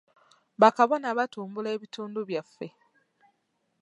Ba 0.59 0.69
Kabona 0.75 1.07
batumbula 1.17 1.69
ebitundu 1.75 2.19
byaffe. 2.29 2.67